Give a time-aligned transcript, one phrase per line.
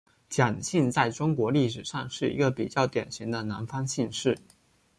[0.31, 4.35] 蒋姓在中国历史上是一个比较典型的南方姓氏。